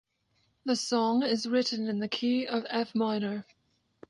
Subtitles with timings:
[0.65, 3.45] The song is written in the key of F minor.